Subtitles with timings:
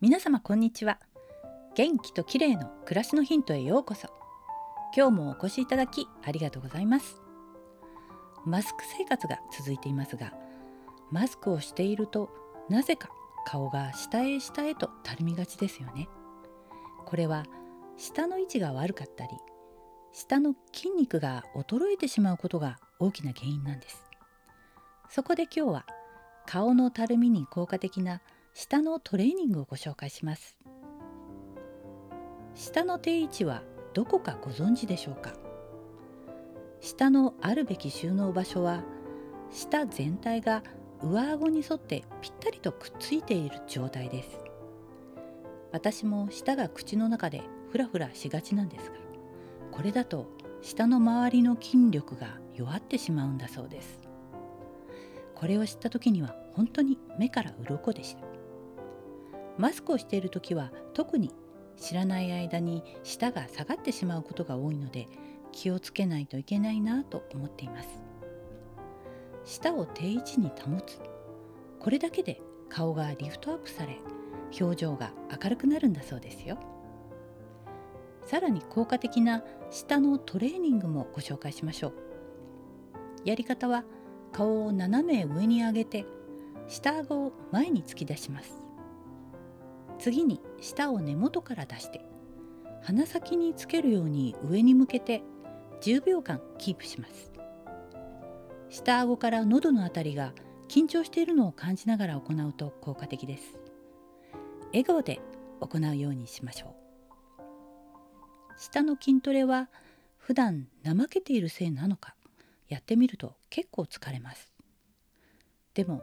[0.00, 1.00] 皆様こんにちは。
[1.74, 4.06] 元気と綺麗の暮らしのヒントへようこそ。
[4.96, 7.20] 今日もお越しいただきありがとうございます。
[8.46, 10.32] マスク生活が続いていますが
[11.10, 12.30] マスクをしていると
[12.68, 13.08] なぜか
[13.44, 16.08] 顔が下へ下へとたるみがちですよね。
[17.04, 17.42] これは
[17.96, 19.30] 下の位置が悪かったり
[20.12, 24.04] 下の筋肉が衰えてしまうことが大きな原因なんです。
[25.10, 25.86] そこで今日は
[26.46, 28.20] 顔のたるみに効果的な
[28.60, 30.56] 下のトレーニングをご紹介します。
[32.56, 33.62] 下の定位置は
[33.94, 35.32] どこかご存知でしょうか？
[36.80, 38.82] 下のあるべき収納場所は
[39.52, 40.64] 下全体が
[41.00, 44.40] 上顎に沿ってぴったりとくっついている状態です。
[45.70, 48.96] 私も舌が口の中でフラフラしがちなんですが
[49.70, 50.26] これだと
[50.62, 54.00] 下の周りの筋力が弱ってしまうんだそうです。
[55.36, 58.26] これを知った時には本当に目から鱗でした。
[59.58, 61.30] マスクをしている時は特に
[61.76, 65.06] 知らない間に舌が下がってしまうことが多いので
[65.52, 67.88] 気をつけないといけないなと思っています。
[69.44, 71.00] 舌を定位置に保つ。
[71.80, 73.98] これだけで顔がリフトアップされ
[74.60, 76.58] 表情が明るくなるんだそうですよ。
[78.24, 81.92] さらに効果的な舌のトレーニングもご紹介しましょう。
[83.24, 83.84] やり方は
[84.32, 86.04] 顔を斜め上に上げて
[86.68, 88.67] 下顎を前に突き出します。
[89.98, 92.04] 次に舌を根元から出して
[92.82, 95.22] 鼻先につけるように上に向けて
[95.82, 97.32] 10秒間キープします。
[98.70, 100.32] 下顎から喉のあたりが
[100.68, 103.58] 緊張しているのを感じながら行うと効果的です。
[104.68, 105.20] 笑顔で
[105.60, 106.74] 行うようにしましょ
[107.38, 108.58] う。
[108.58, 109.68] 下の筋トレは
[110.18, 112.14] 普段怠けているせいなのか
[112.68, 114.52] やってみると結構疲れます。
[115.74, 116.02] でも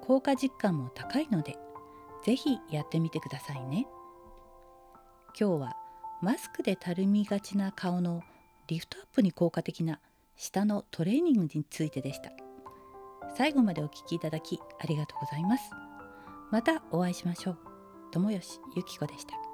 [0.00, 1.56] 効果実感も高いので
[2.24, 3.86] ぜひやってみてくださいね。
[5.38, 5.76] 今日は
[6.22, 8.22] マスクでたるみがちな顔の
[8.66, 10.00] リフトアップに効果的な
[10.36, 12.30] 舌のトレーニングについてでした。
[13.36, 15.70] 最後までお聞きいただきありがとうございます。
[16.50, 17.58] またお会いしましょう。
[18.12, 19.53] 友吉ゆき子でした。